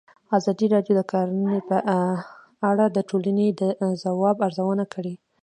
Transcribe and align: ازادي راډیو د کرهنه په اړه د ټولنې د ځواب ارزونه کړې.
ازادي 0.37 0.67
راډیو 0.73 0.93
د 0.97 1.01
کرهنه 1.11 1.55
په 1.69 1.77
اړه 2.69 2.85
د 2.89 2.97
ټولنې 3.09 3.47
د 3.59 3.61
ځواب 4.03 4.37
ارزونه 4.47 4.83
کړې. 4.93 5.13